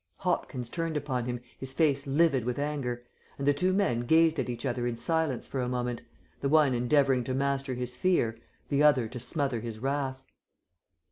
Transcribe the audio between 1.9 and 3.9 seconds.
livid with anger, and the two